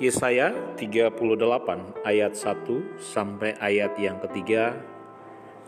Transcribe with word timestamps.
Yesaya 0.00 0.56
38 0.80 1.12
ayat 2.08 2.32
1 2.32 3.04
sampai 3.04 3.52
ayat 3.60 3.92
yang 4.00 4.16
ketiga. 4.24 4.72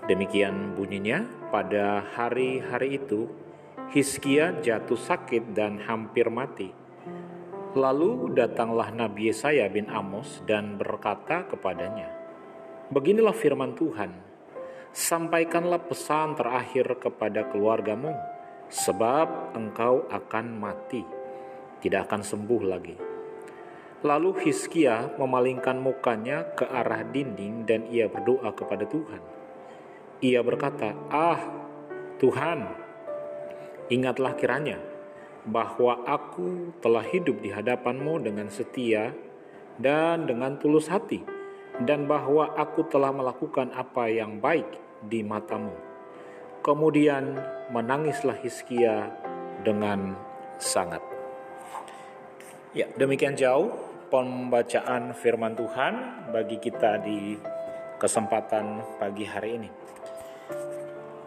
Demikian 0.08 0.72
bunyinya 0.72 1.28
pada 1.52 2.00
hari-hari 2.16 2.96
itu 2.96 3.28
Hiskia 3.92 4.56
jatuh 4.64 4.96
sakit 4.96 5.52
dan 5.52 5.76
hampir 5.84 6.32
mati. 6.32 6.72
Lalu 7.76 8.32
datanglah 8.32 8.88
Nabi 8.88 9.28
Yesaya 9.28 9.68
bin 9.68 9.92
Amos 9.92 10.40
dan 10.48 10.80
berkata 10.80 11.44
kepadanya 11.52 12.08
Beginilah 12.88 13.36
firman 13.36 13.72
Tuhan 13.72 14.12
Sampaikanlah 14.92 15.80
pesan 15.88 16.36
terakhir 16.36 17.00
kepada 17.00 17.48
keluargamu 17.48 18.12
Sebab 18.68 19.56
engkau 19.56 20.04
akan 20.04 20.52
mati 20.52 21.00
Tidak 21.80 22.04
akan 22.04 22.20
sembuh 22.20 22.60
lagi 22.60 23.11
Lalu 24.02 24.34
Hiskia 24.42 25.14
memalingkan 25.14 25.78
mukanya 25.78 26.42
ke 26.58 26.66
arah 26.66 27.06
dinding 27.06 27.62
dan 27.62 27.86
ia 27.86 28.10
berdoa 28.10 28.50
kepada 28.50 28.82
Tuhan. 28.82 29.22
Ia 30.18 30.42
berkata, 30.42 30.98
"Ah, 31.06 31.38
Tuhan, 32.18 32.66
ingatlah 33.94 34.34
kiranya 34.34 34.82
bahwa 35.46 36.02
aku 36.02 36.74
telah 36.82 37.06
hidup 37.06 37.46
di 37.46 37.54
hadapanmu 37.54 38.26
dengan 38.26 38.50
setia 38.50 39.14
dan 39.78 40.26
dengan 40.26 40.58
tulus 40.58 40.90
hati, 40.90 41.22
dan 41.86 42.10
bahwa 42.10 42.58
aku 42.58 42.82
telah 42.90 43.14
melakukan 43.14 43.70
apa 43.70 44.10
yang 44.10 44.42
baik 44.42 44.66
di 45.06 45.22
matamu." 45.22 45.78
Kemudian 46.66 47.38
menangislah 47.70 48.38
Hiskia 48.42 49.14
dengan 49.62 50.18
sangat. 50.58 51.02
Ya, 52.74 52.90
demikian 52.98 53.38
jauh 53.38 53.91
pembacaan 54.12 55.16
firman 55.16 55.56
Tuhan 55.56 55.94
bagi 56.28 56.60
kita 56.60 57.00
di 57.00 57.32
kesempatan 57.96 59.00
pagi 59.00 59.24
hari 59.24 59.50
ini. 59.56 59.70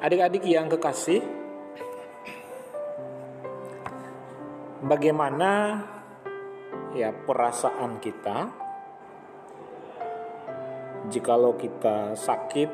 Adik-adik 0.05 0.45
yang 0.45 0.69
kekasih, 0.69 1.17
bagaimana 4.85 5.81
ya 6.93 7.09
perasaan 7.09 7.97
kita 7.97 8.53
jikalau 11.09 11.57
kita 11.57 12.13
sakit 12.13 12.69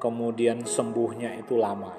kemudian 0.00 0.64
sembuhnya 0.64 1.36
itu 1.36 1.54
lama 1.60 1.92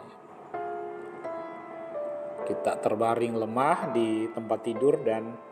kita 2.50 2.82
terbaring 2.82 3.38
lemah 3.38 3.94
di 3.94 4.26
tempat 4.34 4.60
tidur 4.66 4.98
dan 5.06 5.49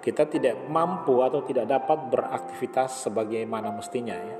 kita 0.00 0.24
tidak 0.28 0.56
mampu 0.68 1.20
atau 1.20 1.44
tidak 1.44 1.68
dapat 1.68 2.08
beraktivitas 2.08 3.04
sebagaimana 3.04 3.68
mestinya 3.72 4.16
ya. 4.16 4.38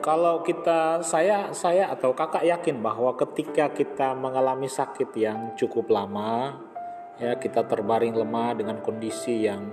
Kalau 0.00 0.40
kita 0.40 1.04
saya 1.04 1.52
saya 1.52 1.92
atau 1.92 2.16
kakak 2.16 2.48
yakin 2.48 2.80
bahwa 2.80 3.12
ketika 3.20 3.68
kita 3.68 4.16
mengalami 4.16 4.64
sakit 4.64 5.12
yang 5.12 5.52
cukup 5.60 5.92
lama 5.92 6.56
ya 7.20 7.36
kita 7.36 7.68
terbaring 7.68 8.16
lemah 8.16 8.56
dengan 8.56 8.80
kondisi 8.80 9.44
yang 9.44 9.68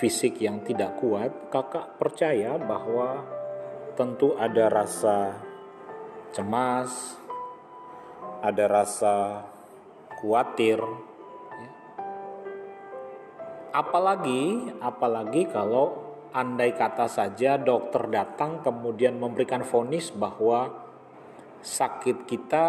fisik 0.00 0.40
yang 0.40 0.64
tidak 0.64 0.96
kuat, 0.96 1.52
kakak 1.52 2.00
percaya 2.00 2.56
bahwa 2.56 3.20
tentu 3.96 4.32
ada 4.40 4.68
rasa 4.72 5.36
cemas, 6.32 7.16
ada 8.40 8.64
rasa 8.68 9.44
khawatir. 10.20 10.80
Apalagi, 13.76 14.72
apalagi 14.80 15.44
kalau 15.52 16.06
andai 16.32 16.72
kata 16.72 17.08
saja 17.08 17.60
dokter 17.60 18.08
datang 18.08 18.64
kemudian 18.64 19.20
memberikan 19.20 19.60
vonis 19.64 20.08
bahwa 20.12 20.72
sakit 21.60 22.24
kita 22.24 22.66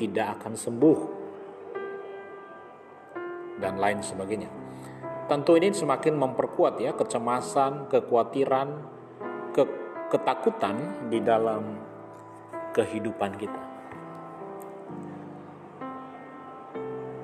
tidak 0.00 0.40
akan 0.40 0.54
sembuh 0.56 0.98
dan 3.60 3.76
lain 3.76 4.00
sebagainya. 4.00 4.48
Tentu 5.28 5.54
ini 5.54 5.70
semakin 5.70 6.16
memperkuat 6.18 6.80
ya 6.82 6.96
kecemasan, 6.96 7.86
kekhawatiran, 7.86 8.68
ke 9.54 9.62
ketakutan 10.10 11.06
di 11.06 11.22
dalam 11.22 11.78
kehidupan 12.74 13.38
kita. 13.38 13.69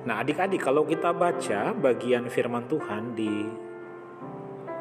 Nah, 0.07 0.23
adik-adik, 0.23 0.63
kalau 0.63 0.87
kita 0.87 1.11
baca 1.11 1.75
bagian 1.75 2.31
firman 2.31 2.63
Tuhan 2.71 3.11
di 3.11 3.43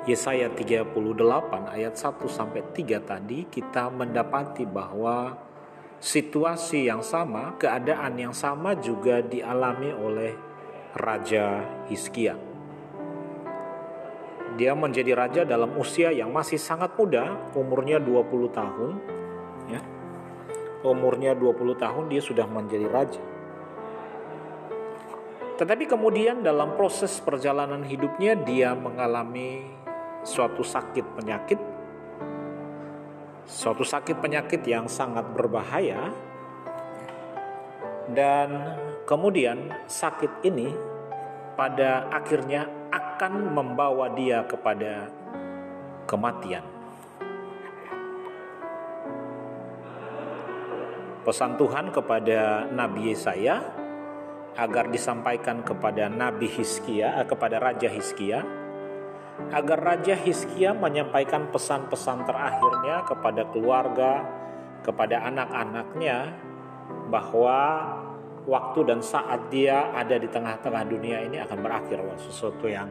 Yesaya 0.07 0.47
38 0.55 1.67
ayat 1.67 1.99
1 1.99 2.31
sampai 2.31 2.63
3 2.71 3.03
tadi, 3.03 3.43
kita 3.51 3.91
mendapati 3.91 4.63
bahwa 4.63 5.35
situasi 5.99 6.87
yang 6.87 7.03
sama, 7.03 7.59
keadaan 7.59 8.15
yang 8.15 8.31
sama 8.31 8.79
juga 8.79 9.19
dialami 9.19 9.91
oleh 9.91 10.31
Raja 10.95 11.59
Hizkia. 11.91 12.39
Dia 14.55 14.79
menjadi 14.79 15.11
raja 15.13 15.43
dalam 15.43 15.75
usia 15.75 16.15
yang 16.15 16.31
masih 16.31 16.57
sangat 16.57 16.95
muda, 16.95 17.35
umurnya 17.59 17.99
20 17.99 18.47
tahun, 18.55 18.93
ya. 19.75 19.83
Umurnya 20.87 21.35
20 21.35 21.75
tahun 21.75 22.15
dia 22.15 22.23
sudah 22.23 22.47
menjadi 22.47 22.87
raja. 22.87 23.36
Tetapi 25.57 25.89
kemudian 25.89 26.45
dalam 26.45 26.77
proses 26.77 27.17
perjalanan 27.25 27.81
hidupnya 27.81 28.37
dia 28.37 28.77
mengalami 28.77 29.65
suatu 30.21 30.61
sakit 30.61 31.07
penyakit 31.17 31.61
suatu 33.47 33.87
sakit 33.87 34.19
penyakit 34.19 34.59
yang 34.67 34.91
sangat 34.91 35.23
berbahaya 35.31 36.11
dan 38.11 38.75
kemudian 39.07 39.71
sakit 39.87 40.43
ini 40.43 40.75
pada 41.55 42.11
akhirnya 42.11 42.67
akan 42.91 43.55
membawa 43.55 44.11
dia 44.13 44.43
kepada 44.45 45.09
kematian. 46.11 46.63
Pesan 51.23 51.59
Tuhan 51.59 51.91
kepada 51.91 52.71
Nabi 52.71 53.11
Yesaya 53.11 53.86
agar 54.57 54.89
disampaikan 54.89 55.61
kepada 55.61 56.09
Nabi 56.09 56.49
Hizkia, 56.49 57.21
eh, 57.21 57.27
kepada 57.29 57.61
Raja 57.61 57.93
Hizkia, 57.93 58.41
agar 59.53 59.79
Raja 59.85 60.17
Hizkia 60.17 60.73
menyampaikan 60.73 61.53
pesan-pesan 61.53 62.25
terakhirnya 62.25 63.05
kepada 63.05 63.45
keluarga, 63.53 64.25
kepada 64.81 65.29
anak-anaknya, 65.29 66.33
bahwa 67.13 67.61
waktu 68.49 68.81
dan 68.89 69.05
saat 69.05 69.53
dia 69.53 69.93
ada 69.93 70.17
di 70.17 70.27
tengah-tengah 70.27 70.83
dunia 70.89 71.21
ini 71.21 71.37
akan 71.45 71.59
berakhir. 71.61 72.01
Sesuatu 72.17 72.65
yang 72.65 72.89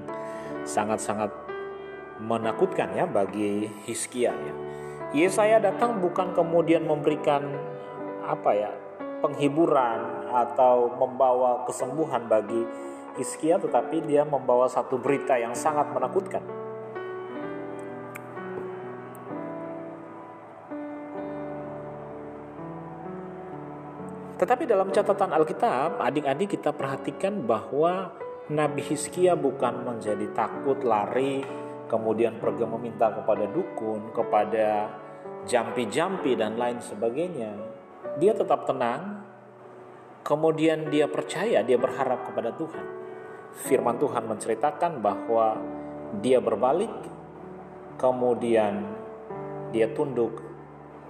sangat-sangat 0.61 1.33
menakutkan 2.21 2.93
ya 2.93 3.09
bagi 3.09 3.67
Hizkia 3.89 4.31
ya. 4.31 4.53
Yesaya 5.15 5.63
datang 5.63 6.03
bukan 6.03 6.35
kemudian 6.35 6.83
memberikan 6.83 7.47
apa 8.25 8.51
ya 8.51 8.71
penghiburan 9.25 10.29
atau 10.29 10.93
membawa 10.93 11.65
kesembuhan 11.65 12.29
bagi 12.29 12.61
Hizkia 13.17 13.57
tetapi 13.57 14.05
dia 14.05 14.21
membawa 14.21 14.69
satu 14.69 15.01
berita 15.01 15.33
yang 15.39 15.57
sangat 15.57 15.89
menakutkan. 15.89 16.45
Tetapi 24.35 24.67
dalam 24.67 24.91
catatan 24.91 25.31
Alkitab, 25.31 25.97
adik-adik 26.03 26.59
kita 26.59 26.75
perhatikan 26.75 27.39
bahwa 27.47 28.11
Nabi 28.51 28.83
Hizkia 28.83 29.33
bukan 29.33 29.87
menjadi 29.87 30.27
takut, 30.35 30.83
lari, 30.83 31.39
kemudian 31.87 32.37
pergi 32.37 32.67
meminta 32.67 33.09
kepada 33.15 33.47
dukun, 33.47 34.11
kepada 34.11 34.91
jampi-jampi 35.47 36.35
dan 36.35 36.59
lain 36.59 36.83
sebagainya. 36.83 37.55
Dia 38.21 38.37
tetap 38.37 38.67
tenang, 38.67 39.24
Kemudian 40.25 40.89
dia 40.89 41.05
percaya, 41.05 41.61
dia 41.61 41.77
berharap 41.77 42.25
kepada 42.25 42.49
Tuhan. 42.57 42.85
Firman 43.61 44.01
Tuhan 44.01 44.25
menceritakan 44.25 44.97
bahwa 44.97 45.61
dia 46.17 46.41
berbalik, 46.41 46.89
kemudian 48.01 48.89
dia 49.69 49.85
tunduk 49.93 50.41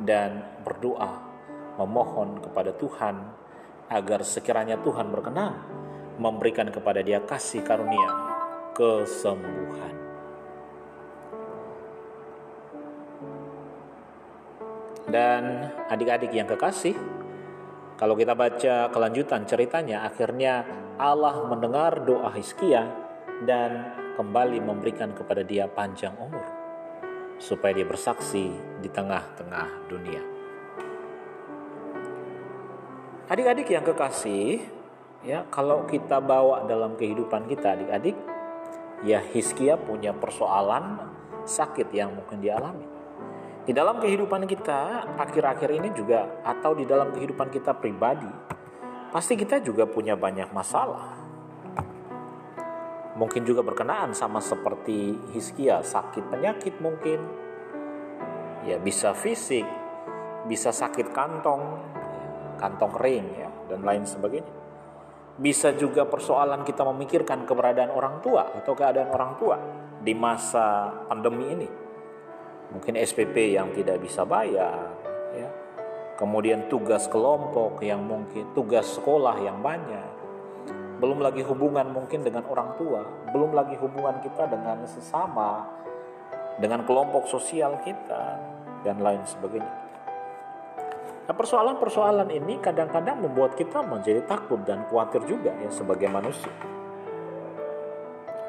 dan 0.03 0.43
berdoa, 0.67 1.23
memohon 1.79 2.43
kepada 2.43 2.75
Tuhan 2.75 3.15
agar 3.87 4.19
sekiranya 4.27 4.83
Tuhan 4.83 5.07
berkenan 5.07 5.63
memberikan 6.19 6.67
kepada 6.67 6.99
dia 6.99 7.23
kasih 7.23 7.63
karunia 7.63 8.11
kesembuhan. 8.75 9.95
Dan 15.07 15.71
adik-adik 15.87 16.35
yang 16.35 16.49
kekasih, 16.51 16.97
Kalau 17.95 18.11
kita 18.19 18.35
baca 18.35 18.91
kelanjutan 18.91 19.47
ceritanya, 19.47 20.03
akhirnya 20.03 20.67
Allah 20.99 21.47
mendengar 21.47 22.03
doa 22.03 22.27
Hizkia 22.35 22.91
dan 23.47 23.95
kembali 24.19 24.59
memberikan 24.59 25.15
kepada 25.15 25.47
dia 25.47 25.71
panjang 25.71 26.11
umur 26.19 26.43
supaya 27.39 27.71
dia 27.71 27.87
bersaksi 27.87 28.51
di 28.83 28.89
tengah-tengah 28.91 29.87
dunia. 29.87 30.23
Adik-adik 33.31 33.71
yang 33.71 33.87
kekasih, 33.87 34.59
ya 35.23 35.47
kalau 35.47 35.87
kita 35.87 36.19
bawa 36.19 36.67
dalam 36.67 36.99
kehidupan 36.99 37.47
kita 37.47 37.79
adik-adik, 37.79 38.15
ya 39.07 39.23
Hizkia 39.23 39.79
punya 39.79 40.11
persoalan 40.11 40.99
sakit 41.47 41.95
yang 41.95 42.11
mungkin 42.11 42.43
dialami. 42.43 42.85
Di 43.65 43.73
dalam 43.73 43.97
kehidupan 43.97 44.45
kita 44.45 45.09
akhir-akhir 45.17 45.73
ini 45.73 45.89
juga 45.89 46.37
atau 46.45 46.77
di 46.77 46.85
dalam 46.85 47.09
kehidupan 47.09 47.49
kita 47.49 47.73
pribadi, 47.73 48.29
pasti 49.09 49.33
kita 49.33 49.57
juga 49.57 49.89
punya 49.89 50.13
banyak 50.13 50.53
masalah. 50.53 51.17
Mungkin 53.17 53.41
juga 53.41 53.65
berkenaan 53.65 54.13
sama 54.13 54.37
seperti 54.37 55.17
Hizkia, 55.33 55.81
sakit 55.81 56.29
penyakit 56.29 56.77
mungkin. 56.77 57.25
Ya 58.69 58.77
bisa 58.77 59.17
fisik, 59.17 59.65
bisa 60.45 60.69
sakit 60.69 61.09
kantong, 61.09 61.81
kantong 62.61 62.93
kering 63.01 63.25
ya 63.33 63.49
dan 63.73 63.81
lain 63.81 64.05
sebagainya. 64.05 64.53
Bisa 65.41 65.73
juga 65.73 66.05
persoalan 66.05 66.61
kita 66.61 66.85
memikirkan 66.85 67.49
keberadaan 67.49 67.89
orang 67.89 68.21
tua 68.21 68.45
atau 68.61 68.77
keadaan 68.77 69.09
orang 69.09 69.41
tua 69.41 69.57
di 70.05 70.13
masa 70.13 70.93
pandemi 71.09 71.49
ini 71.49 71.84
mungkin 72.73 72.97
SPP 72.97 73.53
yang 73.57 73.73
tidak 73.73 74.01
bisa 74.01 74.23
bayar, 74.23 74.93
ya. 75.35 75.49
kemudian 76.17 76.65
tugas 76.71 77.05
kelompok 77.11 77.83
yang 77.83 78.05
mungkin 78.05 78.53
tugas 78.55 78.85
sekolah 78.95 79.37
yang 79.43 79.59
banyak, 79.59 80.09
belum 80.97 81.19
lagi 81.19 81.43
hubungan 81.43 81.91
mungkin 81.91 82.23
dengan 82.23 82.47
orang 82.47 82.79
tua, 82.79 83.03
belum 83.35 83.51
lagi 83.51 83.75
hubungan 83.75 84.23
kita 84.23 84.47
dengan 84.47 84.87
sesama, 84.87 85.67
dengan 86.55 86.87
kelompok 86.87 87.27
sosial 87.27 87.83
kita 87.83 88.39
dan 88.87 89.03
lain 89.03 89.21
sebagainya. 89.27 89.85
Nah, 91.25 91.33
persoalan-persoalan 91.33 92.29
ini 92.29 92.61
kadang-kadang 92.61 93.17
membuat 93.17 93.57
kita 93.57 93.81
menjadi 93.81 94.21
takut 94.29 94.61
dan 94.61 94.85
khawatir 94.85 95.25
juga 95.25 95.57
ya 95.57 95.73
sebagai 95.73 96.05
manusia. 96.05 96.53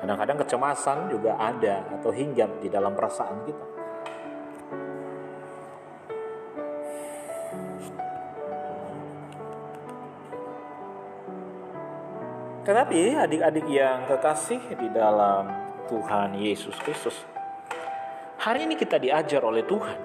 Kadang-kadang 0.05 0.45
kecemasan 0.45 0.99
juga 1.09 1.41
ada 1.41 1.89
atau 1.97 2.13
hinggap 2.13 2.61
di 2.61 2.69
dalam 2.69 2.93
perasaan 2.93 3.49
kita. 3.49 3.76
Tetapi 12.67 13.15
adik-adik 13.15 13.67
yang 13.71 14.11
kekasih 14.11 14.59
di 14.75 14.91
dalam 14.91 15.47
Tuhan 15.87 16.35
Yesus 16.35 16.75
Kristus, 16.83 17.15
hari 18.43 18.67
ini 18.67 18.75
kita 18.75 18.99
diajar 18.99 19.39
oleh 19.47 19.63
Tuhan. 19.63 19.99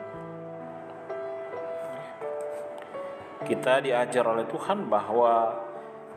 Kita 3.42 3.82
diajar 3.82 4.26
oleh 4.30 4.46
Tuhan 4.46 4.86
bahwa 4.86 5.58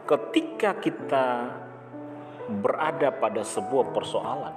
ketika 0.05 0.77
kita 0.77 1.49
berada 2.61 3.09
pada 3.09 3.41
sebuah 3.41 3.97
persoalan, 3.97 4.55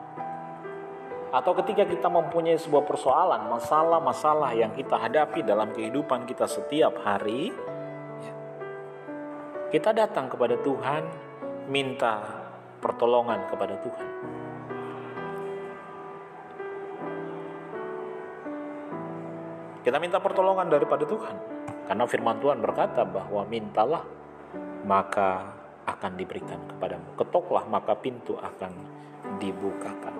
atau 1.31 1.55
ketika 1.63 1.87
kita 1.87 2.11
mempunyai 2.11 2.59
sebuah 2.59 2.83
persoalan, 2.83 3.47
masalah-masalah 3.47 4.51
yang 4.59 4.75
kita 4.75 4.99
hadapi 4.99 5.39
dalam 5.39 5.71
kehidupan 5.71 6.27
kita 6.27 6.51
setiap 6.51 6.99
hari, 6.99 7.55
kita 9.71 9.95
datang 9.95 10.27
kepada 10.27 10.59
Tuhan 10.59 11.27
minta 11.67 12.23
pertolongan 12.79 13.43
kepada 13.51 13.75
Tuhan. 13.83 14.09
Kita 19.83 20.03
minta 20.03 20.19
pertolongan 20.19 20.67
daripada 20.67 21.07
Tuhan. 21.07 21.35
Karena 21.87 22.03
firman 22.03 22.43
Tuhan 22.43 22.59
berkata 22.59 23.07
bahwa 23.07 23.47
mintalah 23.47 24.03
maka 24.83 25.55
akan 25.87 26.19
diberikan 26.19 26.59
kepadamu. 26.67 27.15
Ketoklah 27.15 27.63
maka 27.71 27.95
pintu 27.95 28.35
akan 28.35 28.71
dibukakan. 29.39 30.15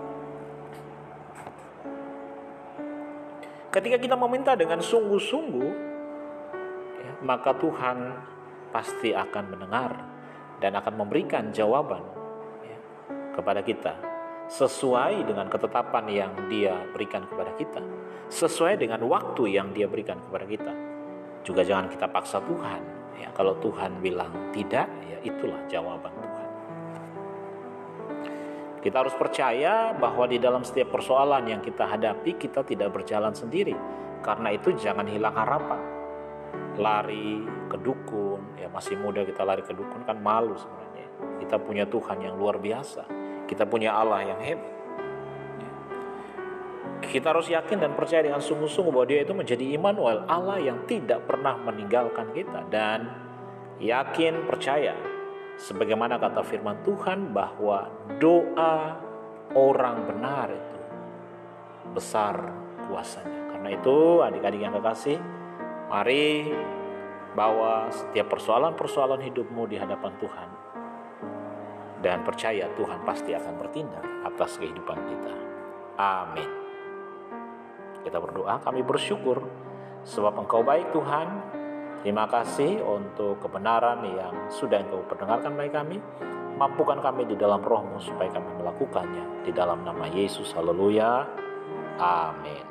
Ketika 3.67 3.99
kita 3.99 4.15
meminta 4.15 4.55
dengan 4.55 4.79
sungguh-sungguh, 4.79 5.71
ya, 7.03 7.11
maka 7.27 7.51
Tuhan 7.59 8.15
pasti 8.71 9.11
akan 9.11 9.43
mendengar 9.51 10.16
dan 10.57 10.73
akan 10.77 10.93
memberikan 11.05 11.53
jawaban 11.53 12.01
ya, 12.65 12.77
kepada 13.37 13.61
kita 13.61 13.93
sesuai 14.47 15.27
dengan 15.27 15.51
ketetapan 15.51 16.05
yang 16.07 16.31
Dia 16.47 16.79
berikan 16.95 17.27
kepada 17.27 17.51
kita, 17.59 17.83
sesuai 18.31 18.79
dengan 18.79 19.03
waktu 19.05 19.59
yang 19.59 19.75
Dia 19.75 19.91
berikan 19.91 20.23
kepada 20.23 20.45
kita. 20.47 20.73
Juga 21.43 21.61
jangan 21.67 21.91
kita 21.91 22.07
paksa 22.07 22.39
Tuhan. 22.43 22.81
Ya, 23.19 23.29
kalau 23.35 23.59
Tuhan 23.59 23.99
bilang 23.99 24.31
tidak, 24.55 24.87
ya 25.07 25.19
itulah 25.23 25.59
jawaban 25.67 26.15
Tuhan. 26.15 26.47
Kita 28.79 29.03
harus 29.03 29.15
percaya 29.19 29.91
bahwa 29.91 30.23
di 30.31 30.39
dalam 30.39 30.63
setiap 30.63 30.95
persoalan 30.95 31.43
yang 31.43 31.59
kita 31.59 31.83
hadapi, 31.83 32.39
kita 32.39 32.63
tidak 32.63 32.95
berjalan 32.95 33.35
sendiri. 33.35 33.75
Karena 34.23 34.55
itu 34.55 34.71
jangan 34.79 35.07
hilang 35.07 35.35
harapan 35.35 35.96
lari 36.77 37.43
ke 37.67 37.77
dukun. 37.81 38.55
Ya 38.55 38.69
masih 38.69 38.95
muda 38.95 39.25
kita 39.25 39.43
lari 39.43 39.65
ke 39.65 39.73
dukun 39.73 40.05
kan 40.05 40.17
malu 40.21 40.55
sebenarnya. 40.55 41.07
Kita 41.43 41.57
punya 41.57 41.83
Tuhan 41.89 42.17
yang 42.21 42.37
luar 42.37 42.61
biasa. 42.61 43.03
Kita 43.49 43.65
punya 43.65 43.97
Allah 43.97 44.23
yang 44.23 44.39
hebat. 44.39 44.73
Kita 46.97 47.29
harus 47.29 47.47
yakin 47.47 47.77
dan 47.77 47.93
percaya 47.93 48.25
dengan 48.25 48.41
sungguh-sungguh 48.41 48.89
bahwa 48.89 49.07
dia 49.07 49.21
itu 49.21 49.31
menjadi 49.31 49.63
Immanuel 49.77 50.25
Allah 50.25 50.57
yang 50.57 50.83
tidak 50.89 51.29
pernah 51.29 51.55
meninggalkan 51.55 52.33
kita. 52.33 52.65
Dan 52.67 53.07
yakin 53.77 54.49
percaya 54.49 54.97
sebagaimana 55.61 56.17
kata 56.17 56.41
firman 56.41 56.81
Tuhan 56.81 57.31
bahwa 57.31 57.89
doa 58.17 58.97
orang 59.53 59.97
benar 60.09 60.51
itu 60.51 60.77
besar 61.93 62.35
kuasanya. 62.89 63.55
Karena 63.55 63.69
itu 63.73 63.95
adik-adik 64.21 64.61
yang 64.61 64.75
kekasih 64.77 65.17
Mari 65.87 66.51
bawa 67.31 67.87
setiap 67.87 68.27
persoalan-persoalan 68.35 69.23
hidupmu 69.23 69.71
di 69.71 69.79
hadapan 69.79 70.11
Tuhan. 70.19 70.49
Dan 72.03 72.27
percaya 72.27 72.67
Tuhan 72.75 73.07
pasti 73.07 73.31
akan 73.31 73.53
bertindak 73.55 74.03
atas 74.27 74.59
kehidupan 74.59 74.99
kita. 74.99 75.33
Amin. 75.95 76.49
Kita 78.03 78.19
berdoa, 78.19 78.59
kami 78.61 78.83
bersyukur 78.83 79.47
sebab 80.03 80.43
Engkau 80.43 80.61
baik 80.61 80.91
Tuhan. 80.91 81.55
Terima 82.03 82.27
kasih 82.29 82.83
untuk 82.83 83.39
kebenaran 83.39 84.03
yang 84.05 84.51
sudah 84.51 84.83
Engkau 84.83 85.07
perdengarkan 85.07 85.55
bagi 85.55 85.71
kami. 85.71 85.97
Mampukan 86.59 86.99
kami 86.99 87.31
di 87.31 87.39
dalam 87.39 87.63
rohmu 87.63 87.95
supaya 88.03 88.27
kami 88.33 88.59
melakukannya. 88.59 89.47
Di 89.47 89.55
dalam 89.55 89.87
nama 89.87 90.03
Yesus, 90.11 90.51
haleluya. 90.51 91.23
Amin. 91.97 92.66